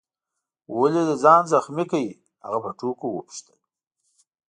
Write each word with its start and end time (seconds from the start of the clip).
ولي 0.77 1.01
دي 1.07 1.15
ځان 1.23 1.43
زخمي 1.53 1.85
کړ؟ 1.91 2.03
هغه 2.43 2.59
په 2.63 2.71
ټوکو 2.79 3.05
وپوښتل. 3.11 3.57